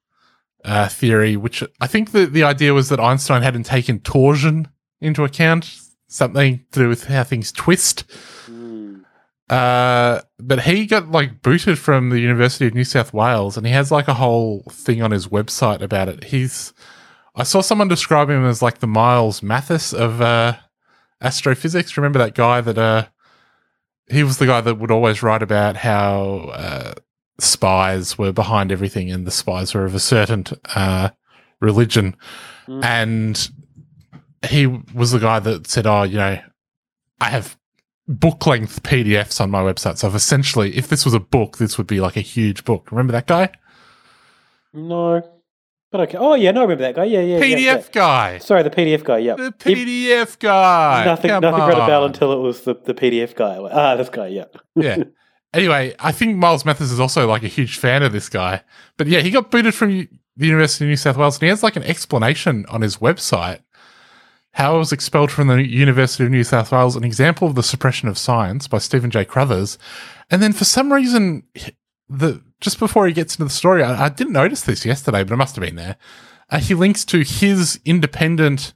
[0.66, 4.70] uh, theory, which I think the, the idea was that Einstein hadn't taken torsion
[5.00, 8.06] into account, something to do with how things twist.
[9.50, 13.74] Uh, but he got like booted from the University of New South Wales, and he
[13.74, 16.26] has like a whole thing on his website about it.
[16.26, 16.74] He's,
[17.36, 20.58] I saw someone describe him as like the Miles Mathis of uh,
[21.22, 21.98] astrophysics.
[21.98, 23.08] Remember that guy that uh,
[24.08, 26.94] he was the guy that would always write about how uh,
[27.40, 31.10] spies were behind everything, and the spies were of a certain uh,
[31.60, 32.16] religion,
[32.84, 33.50] and
[34.48, 36.40] he was the guy that said, "Oh, you know,
[37.20, 37.58] I have
[38.10, 40.00] book length PDFs on my website.
[40.00, 42.92] So I've essentially, if this was a book, this would be like a huge book.
[42.92, 43.52] Remember that guy?
[44.74, 45.22] No.
[45.92, 46.18] But okay.
[46.18, 47.06] Oh, yeah, no, I remember that guy.
[47.06, 47.40] Yeah, yeah.
[47.40, 47.84] PDF yeah, yeah.
[47.92, 48.38] guy.
[48.40, 49.36] Sorry, the PDF guy, yeah.
[49.36, 51.06] The PDF guy.
[51.06, 53.58] nothing Come nothing rang a bell until it was the, the PDF guy.
[53.58, 54.46] Ah, this guy, yeah.
[54.76, 55.04] yeah.
[55.54, 58.62] Anyway, I think Miles Mathis is also like a huge fan of this guy.
[58.98, 61.64] But yeah, he got booted from the University of New South Wales and he has
[61.64, 63.62] like an explanation on his website
[64.54, 67.64] how I was expelled from the University of New South Wales, an example of the
[67.64, 69.26] suppression of science by Stephen J.
[69.26, 69.78] Crothers.
[70.30, 71.44] And then for some reason,
[72.08, 75.34] the just before he gets into the story, I, I didn't notice this yesterday, but
[75.34, 75.98] it must have been there.
[76.50, 78.74] Uh, he links to his independent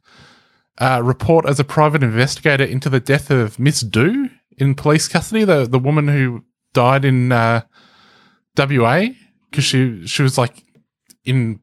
[0.77, 5.43] uh, report as a private investigator into the death of Miss Dhu in police custody,
[5.43, 7.61] the the woman who died in uh,
[8.57, 9.07] WA
[9.49, 10.63] because she she was like
[11.25, 11.59] in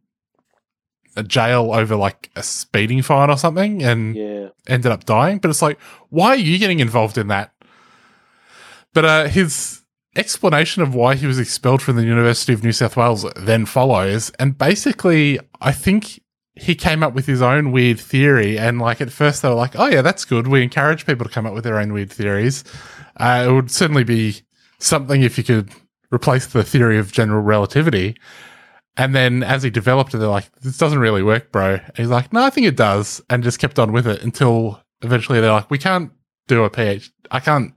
[1.22, 4.48] jail over like a speeding fine or something and Yeah.
[4.68, 5.38] ended up dying.
[5.38, 5.78] But it's like,
[6.08, 7.52] why are you getting involved in that?
[8.92, 9.82] But uh, his
[10.16, 14.30] explanation of why he was expelled from the University of New South Wales then follows.
[14.38, 16.20] And basically, I think
[16.56, 18.58] he came up with his own weird theory.
[18.58, 20.48] And like at first, they were like, oh, yeah, that's good.
[20.48, 22.64] We encourage people to come up with their own weird theories.
[23.16, 24.42] Uh, it would certainly be
[24.78, 25.70] something if you could
[26.12, 28.16] replace the theory of general relativity.
[28.96, 31.74] And then as he developed it, they're like, this doesn't really work, bro.
[31.74, 33.22] And he's like, no, I think it does.
[33.30, 36.10] And just kept on with it until eventually they're like, we can't
[36.48, 37.10] do a PhD.
[37.30, 37.72] I can't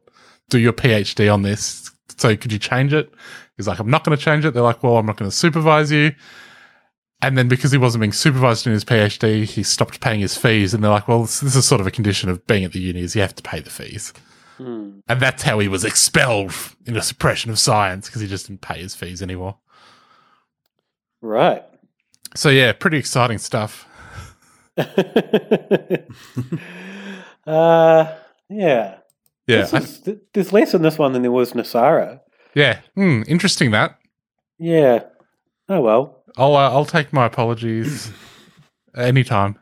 [0.49, 1.91] do your PhD on this.
[2.17, 3.11] So could you change it?
[3.57, 4.53] He's like, I'm not going to change it.
[4.53, 6.13] They're like, well, I'm not going to supervise you.
[7.21, 10.73] And then because he wasn't being supervised in his PhD, he stopped paying his fees.
[10.73, 12.79] And they're like, well, this, this is sort of a condition of being at the
[12.79, 14.11] uni is you have to pay the fees.
[14.57, 14.99] Hmm.
[15.07, 16.53] And that's how he was expelled
[16.85, 19.57] in a suppression of science because he just didn't pay his fees anymore.
[21.23, 21.63] Right.
[22.35, 23.87] So yeah, pretty exciting stuff.
[27.45, 28.05] Uh,
[28.49, 28.95] yeah.
[29.47, 32.21] Yeah, This is- th- there's less in this one than there was NESARA.
[32.55, 33.97] Yeah, hmm, interesting that.
[34.57, 35.03] Yeah.
[35.67, 36.23] Oh well.
[36.37, 38.09] I'll uh, I'll take my apologies
[38.95, 39.59] anytime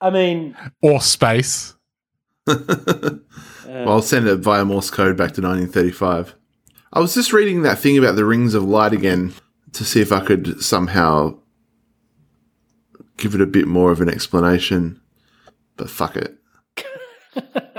[0.00, 1.74] I mean, or space.
[2.46, 3.18] well,
[3.66, 6.36] I'll send it via Morse code back to 1935.
[6.92, 9.34] I was just reading that thing about the rings of light again
[9.76, 11.38] to see if I could somehow
[13.16, 15.00] give it a bit more of an explanation.
[15.76, 16.36] But fuck it.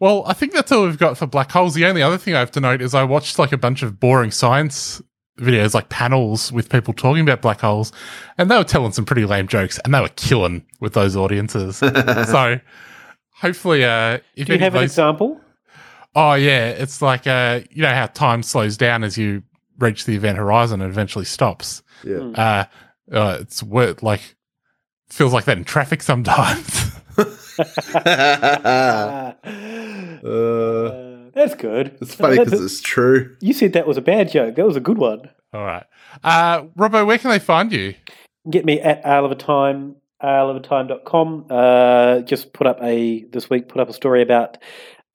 [0.00, 1.74] Well, I think that's all we've got for black holes.
[1.74, 3.98] The only other thing I have to note is I watched like a bunch of
[3.98, 5.02] boring science
[5.38, 7.92] videos, like panels with people talking about black holes,
[8.36, 11.76] and they were telling some pretty lame jokes, and they were killing with those audiences.
[11.78, 12.60] so
[13.34, 15.40] hopefully, uh, if do you any have of an example?
[16.14, 19.42] Oh yeah, it's like uh, you know how time slows down as you
[19.78, 21.82] reach the event horizon and eventually stops.
[22.04, 22.30] Yeah.
[22.34, 22.64] Uh,
[23.12, 24.36] uh it's wor- like
[25.08, 26.92] feels like that in traffic sometimes.
[30.18, 31.96] Uh, That's good.
[32.00, 33.36] it's funny because it's true.
[33.40, 34.56] You said that was a bad joke.
[34.56, 35.30] That was a good one.
[35.52, 35.84] All right,
[36.24, 37.94] uh, Robbo, where can they find you?
[38.50, 41.46] Get me at Ale of a Time, aleofatime.com.
[41.48, 44.58] Uh, just put up a, this week, put up a story about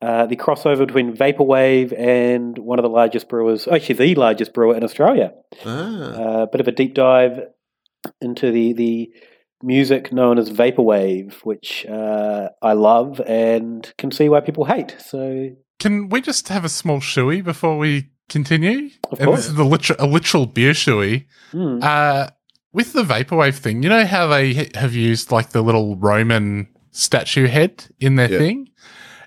[0.05, 4.75] uh, the crossover between Vaporwave and one of the largest brewers, actually the largest brewer
[4.75, 5.33] in Australia.
[5.65, 6.43] Ah.
[6.43, 7.35] A bit of a deep dive
[8.21, 9.09] into the, the
[9.61, 14.95] music known as Vaporwave, which uh, I love and can see why people hate.
[14.99, 18.89] So Can we just have a small shoey before we continue?
[19.11, 19.39] Of and course.
[19.41, 21.25] this is the literal, a literal beer shoey.
[21.51, 21.79] Hmm.
[21.81, 22.27] Uh,
[22.73, 27.47] with the vaporwave thing, you know how they have used like the little Roman statue
[27.47, 28.37] head in their Yeah.
[28.39, 28.69] thing?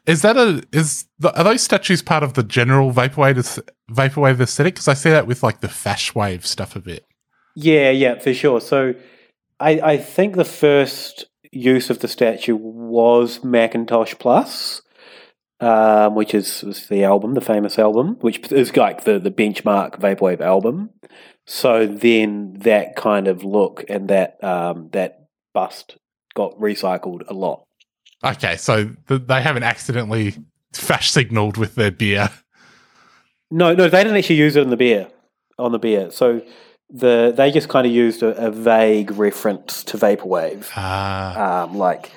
[0.07, 4.75] Is that a is the, are those statues part of the general vaporwave vaporwave aesthetic?
[4.75, 7.05] Because I see that with like the fash wave stuff a bit.
[7.57, 8.61] Yeah, yeah, for sure.
[8.61, 8.95] So
[9.59, 14.83] I, I think the first use of the statue was Macintosh Plus,
[15.61, 20.41] um, which is the album, the famous album, which is like the, the benchmark vaporwave
[20.41, 20.91] album.
[21.47, 25.97] So then that kind of look and that um, that bust
[26.35, 27.66] got recycled a lot.
[28.25, 30.35] Okay, so th- they haven't accidentally
[30.73, 32.31] fash signaled with their beer.
[33.51, 35.09] No, no, they didn't actually use it in the beer
[35.59, 36.11] on the beer.
[36.11, 36.43] So
[36.91, 40.67] the they just kind of used a, a vague reference to vaporwave.
[40.77, 42.11] Ah, um, like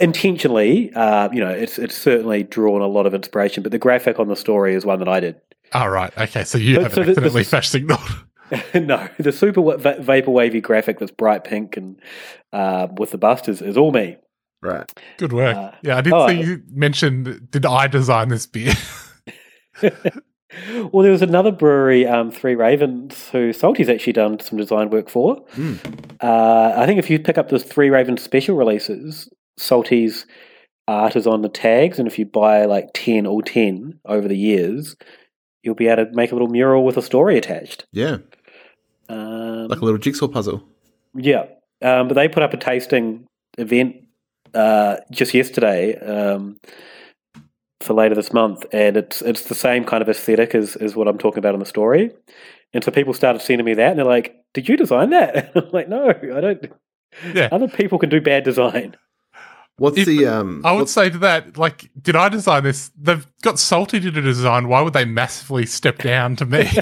[0.00, 0.92] intentionally.
[0.94, 4.28] Uh, you know, it's it's certainly drawn a lot of inspiration, but the graphic on
[4.28, 5.40] the story is one that I did.
[5.72, 6.16] all right.
[6.18, 8.00] Okay, so you So- haven't so accidentally is- fash signaled.
[8.74, 11.98] no, the super va- vaporwavy graphic that's bright pink and
[12.52, 14.18] uh, with the bust is, is all me.
[14.62, 14.90] Right.
[15.18, 15.56] Good work.
[15.56, 17.48] Uh, yeah, I did oh, see you mention.
[17.50, 18.74] Did I design this beer?
[20.92, 25.08] Well, there was another brewery, um, Three Ravens, who Salty's actually done some design work
[25.08, 25.36] for.
[25.52, 25.76] Hmm.
[26.20, 30.26] Uh, I think if you pick up the Three Ravens special releases, Salty's
[30.86, 34.36] art is on the tags, and if you buy like 10 or 10 over the
[34.36, 34.94] years,
[35.62, 37.86] you'll be able to make a little mural with a story attached.
[37.92, 38.18] Yeah.
[39.08, 40.62] Um, Like a little jigsaw puzzle.
[41.14, 41.44] Yeah,
[41.80, 43.96] um, but they put up a tasting event
[44.54, 46.58] uh, just yesterday um,
[47.80, 51.08] for later this month, and it's it's the same kind of aesthetic as, as what
[51.08, 52.10] I'm talking about in the story.
[52.74, 55.70] And so people started sending me that, and they're like, "Did you design that?" I'm
[55.72, 56.64] like, "No, I don't."
[57.34, 57.48] Yeah.
[57.52, 58.96] Other people can do bad design.
[59.76, 60.62] What's If- the um?
[60.64, 62.90] I would say to that, like, did I design this?
[62.96, 64.68] They've got Salty to design.
[64.68, 66.64] Why would they massively step down to me?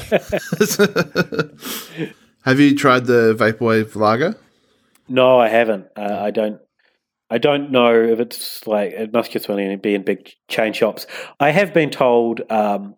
[2.45, 4.35] Have you tried the vaporwave lager?
[5.09, 5.87] No, I haven't.
[5.97, 6.61] Uh, I don't.
[7.31, 11.07] I don't know if it's like it must just only be in big chain shops.
[11.39, 12.43] I have been told.
[12.51, 12.97] Um,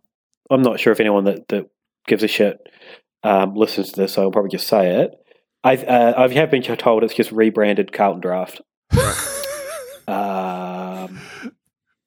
[0.50, 1.70] I'm not sure if anyone that, that
[2.06, 2.58] gives a shit
[3.22, 5.14] um, listens to this, so I'll probably just say it.
[5.62, 8.62] I uh, I have been told it's just rebranded Carlton Draft.
[10.08, 11.20] um,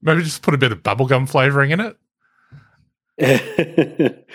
[0.01, 1.97] Maybe just put a bit of bubblegum flavoring in it.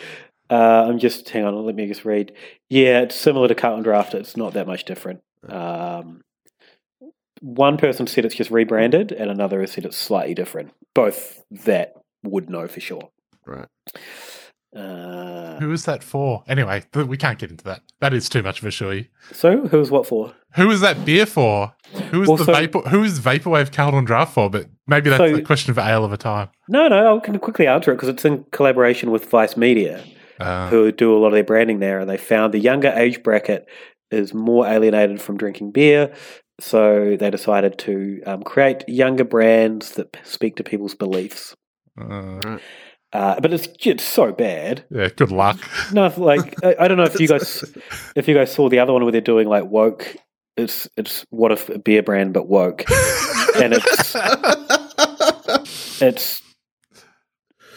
[0.50, 1.66] uh, I'm just hang on.
[1.66, 2.32] Let me just read.
[2.68, 4.14] Yeah, it's similar to Carlton Draft.
[4.14, 5.20] It's not that much different.
[5.48, 6.22] Um,
[7.40, 10.72] one person said it's just rebranded, and another has said it's slightly different.
[10.94, 13.10] Both that would know for sure.
[13.46, 13.66] Right.
[14.76, 16.44] Uh, Who is that for?
[16.46, 17.80] Anyway, th- we can't get into that.
[18.00, 19.08] That is too much of a shoey.
[19.32, 20.32] so, who's what for?
[20.54, 21.74] Who is that beer for?
[22.12, 22.80] Who is Well, the so- vapor?
[22.82, 24.48] Who is Vaporwave Carlton Draft for?
[24.48, 26.50] But maybe that's So- a question for ale of a time.
[26.68, 30.04] No, no, I can quickly answer it because it's in collaboration with Vice Media,
[30.38, 33.24] Uh, who do a lot of their branding there, and they found the younger age
[33.24, 33.66] bracket
[34.12, 36.12] is more alienated from drinking beer,
[36.60, 41.54] so they decided to um, create younger brands that speak to people's beliefs.
[42.00, 42.58] uh,
[43.12, 44.84] Uh, but it's it's so bad.
[44.88, 45.58] yeah, good luck.
[45.92, 47.64] No, like I, I don't know if you guys
[48.14, 50.14] if you guys saw the other one where they're doing like woke.
[50.56, 52.84] It's it's what if a beer brand but woke,
[53.56, 54.14] and it's
[56.02, 56.42] it's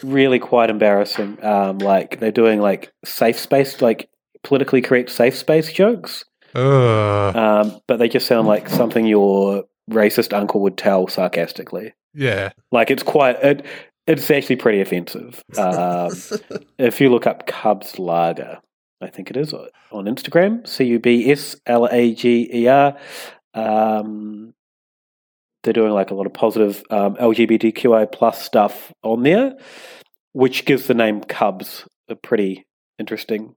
[0.02, 1.42] really quite embarrassing.
[1.44, 4.08] Um, like they're doing like safe space, like
[4.42, 6.33] politically correct safe space jokes, Ugh.
[6.54, 11.92] Um, but they just sound like something your racist uncle would tell sarcastically.
[12.14, 12.50] yeah.
[12.70, 13.66] Like it's quite it.
[14.06, 15.42] It's actually pretty offensive.
[15.56, 16.12] Um,
[16.78, 18.60] if you look up Cubs Lager,
[19.00, 20.66] I think it is on Instagram.
[20.66, 22.96] C U B S L A G E R.
[23.54, 24.54] Um,
[25.62, 29.54] they're doing like a lot of positive um, LGBTQI plus stuff on there,
[30.32, 32.66] which gives the name Cubs a pretty
[32.98, 33.54] interesting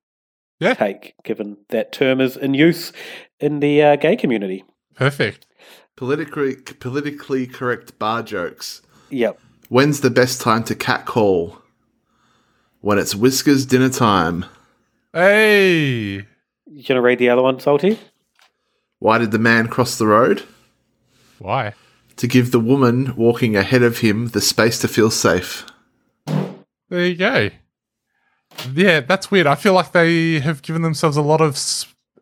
[0.59, 0.73] Yeah.
[0.73, 2.91] take, given that term is in use
[3.39, 4.63] in the uh, gay community.
[4.95, 5.45] Perfect.
[5.95, 8.81] Politically politically correct bar jokes.
[9.09, 9.39] Yep.
[9.69, 11.59] When's the best time to catcall?
[12.81, 14.45] When it's Whiskers dinner time.
[15.13, 16.25] Hey.
[16.65, 17.99] You gonna read the other one, Salty?
[18.99, 20.43] Why did the man cross the road?
[21.39, 21.73] Why?
[22.17, 25.65] To give the woman walking ahead of him the space to feel safe.
[26.89, 27.49] There you go.
[28.73, 29.47] Yeah, that's weird.
[29.47, 31.57] I feel like they have given themselves a lot of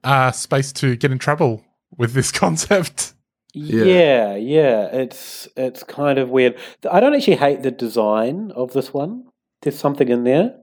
[0.04, 1.64] uh, space to get in trouble
[1.98, 3.14] with this concept.
[3.54, 4.36] Yeah.
[4.36, 6.58] yeah, It's it's kind of weird.
[6.92, 9.24] I don't actually hate the design of this one.
[9.62, 10.56] There's something in there,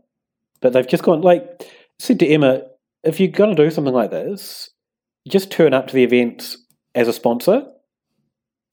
[0.61, 1.67] but they've just gone like I
[1.99, 2.63] said to Emma.
[3.03, 4.71] If you're going to do something like this,
[5.27, 6.55] just turn up to the event
[6.95, 7.67] as a sponsor.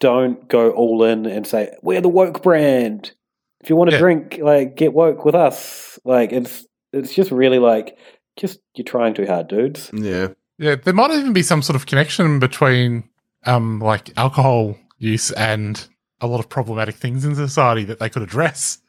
[0.01, 3.11] Don't go all in and say we're the woke brand.
[3.61, 4.01] If you want to Yeah.
[4.01, 5.97] drink, like get woke with us.
[6.05, 7.97] Like it's it's just really like
[8.35, 9.89] just you're trying too hard, dudes.
[9.93, 10.29] Yeah.
[10.57, 13.09] Yeah, there might even be some sort of connection between
[13.45, 15.87] um like alcohol use and
[16.19, 18.79] a lot of problematic things in society that they could address.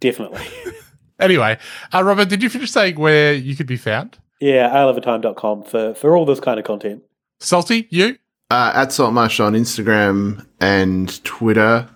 [0.00, 0.46] Definitely.
[1.20, 1.58] Anyway,
[1.92, 4.18] uh, Robert, did you finish saying where you could be found?
[4.40, 7.02] yeah, aleofatime.com for for all this kind of content.
[7.38, 8.16] Salty, you?
[8.50, 11.88] Uh, at Saltmarsh on Instagram and Twitter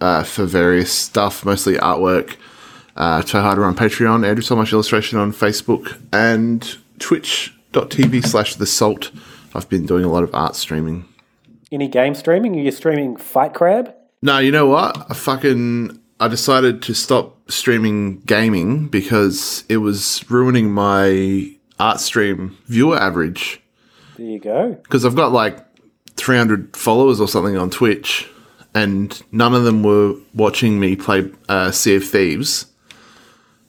[0.00, 2.36] uh, for various stuff, mostly artwork.
[2.98, 9.12] Uh, Harder on Patreon, Andrew Marsh Illustration on Facebook, and twitch.tv slash The Salt.
[9.54, 11.04] I've been doing a lot of art streaming.
[11.70, 12.56] Any game streaming?
[12.56, 13.94] Are you streaming Fight Crab?
[14.20, 15.06] No, you know what?
[15.08, 22.58] I fucking I decided to stop streaming gaming because it was ruining my art stream
[22.66, 23.60] viewer average.
[24.16, 24.72] There you go.
[24.82, 25.64] Because I've got like
[26.16, 28.28] 300 followers or something on Twitch,
[28.74, 32.66] and none of them were watching me play uh, Sea of Thieves.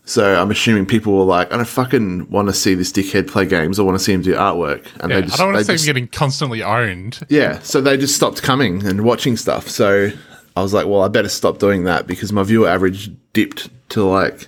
[0.09, 3.45] So I'm assuming people were like, I don't fucking want to see this dickhead play
[3.45, 3.77] games.
[3.79, 4.87] I want to see him do artwork.
[5.01, 7.19] And Yeah, they just, I don't want to see just- him getting constantly owned.
[7.29, 9.69] yeah, so they just stopped coming and watching stuff.
[9.69, 10.09] So
[10.55, 14.03] I was like, well, I better stop doing that because my viewer average dipped to
[14.03, 14.47] like,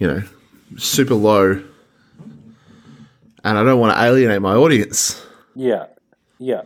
[0.00, 0.22] you know,
[0.76, 1.62] super low.
[3.44, 5.24] And I don't want to alienate my audience.
[5.54, 5.86] Yeah.
[6.40, 6.62] Yeah.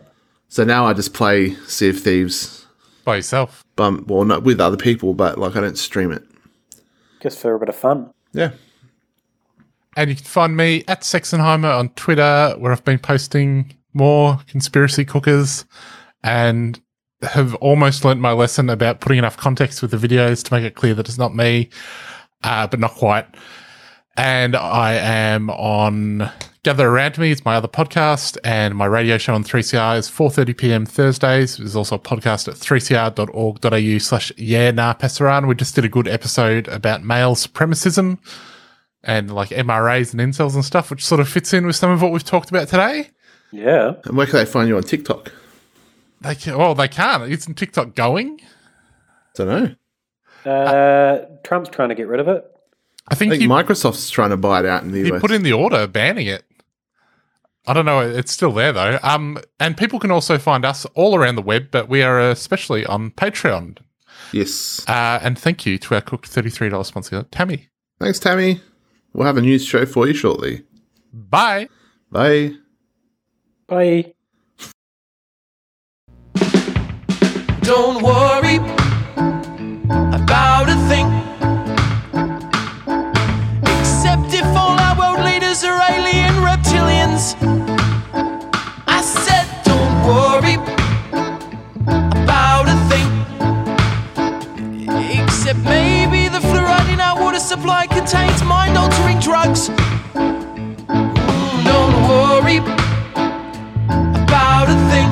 [0.49, 2.65] So now I just play Sea of Thieves.
[3.05, 3.63] By yourself?
[3.77, 6.23] Um, well, not with other people, but like I don't stream it.
[7.23, 8.13] Just for a bit of fun.
[8.33, 8.51] Yeah.
[9.95, 15.05] And you can find me at Sexenheimer on Twitter, where I've been posting more conspiracy
[15.05, 15.65] cookers
[16.23, 16.81] and
[17.21, 20.75] have almost learnt my lesson about putting enough context with the videos to make it
[20.75, 21.69] clear that it's not me,
[22.43, 23.25] uh, but not quite.
[24.15, 26.29] And I am on
[26.61, 27.31] Gather Around Me.
[27.31, 30.85] It's my other podcast, and my radio show on 3CR is 4.30 p.m.
[30.85, 31.57] Thursdays.
[31.57, 35.47] There's also a podcast at 3cr.org.au slash yeah nah Pasaran.
[35.47, 38.19] We just did a good episode about male supremacism
[39.03, 42.01] and like MRAs and incels and stuff, which sort of fits in with some of
[42.03, 43.09] what we've talked about today.
[43.51, 43.93] Yeah.
[44.05, 45.31] And where can they find you on TikTok?
[46.21, 47.23] They can, well, they can't.
[47.31, 48.39] Isn't TikTok going?
[48.41, 48.45] I
[49.35, 49.47] Don't
[50.45, 50.51] know.
[50.51, 52.52] Uh, Trump's trying to get rid of it.
[53.09, 55.21] I think, I think he, Microsoft's trying to buy it out in the he US.
[55.21, 56.45] put in the order banning it.
[57.65, 57.99] I don't know.
[58.01, 58.99] It's still there though.
[59.03, 62.85] Um, and people can also find us all around the web, but we are especially
[62.85, 63.77] on Patreon.
[64.31, 64.83] yes.
[64.87, 67.69] Uh, and thank you to our cook thirty-three dollars sponsor, Tammy.
[67.99, 68.61] Thanks, Tammy.
[69.13, 70.63] We'll have a news show for you shortly.
[71.13, 71.69] Bye.
[72.11, 72.53] Bye.
[73.67, 74.13] Bye.
[77.61, 78.57] Don't worry
[79.15, 81.22] about a thing.
[98.13, 99.69] Contains mind altering drugs.
[101.69, 102.57] Don't worry
[104.23, 105.09] about a thing.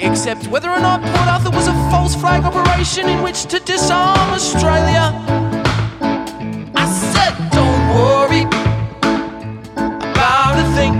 [0.00, 4.30] Except whether or not Port Arthur was a false flag operation in which to disarm
[4.30, 5.12] Australia.
[6.74, 8.44] I said, don't worry
[10.06, 10.94] about a thing.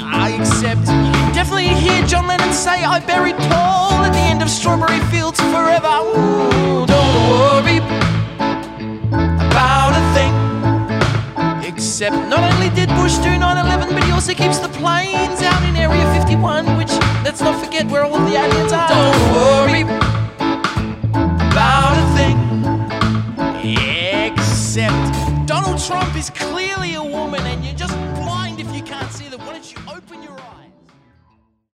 [0.00, 0.80] I accept.
[0.80, 5.00] You can definitely hear John Lennon say, I buried Paul at the end of Strawberry
[5.10, 5.94] Fields forever.
[6.16, 8.05] Ooh, don't worry
[11.76, 15.76] Except not only did Bush do 9-11, but he also keeps the planes out in
[15.76, 16.88] Area 51, which,
[17.22, 18.88] let's not forget where all of the aliens are.
[18.88, 19.82] Don't worry
[21.52, 22.38] about a thing.
[24.32, 26.96] Except Donald Trump is clearly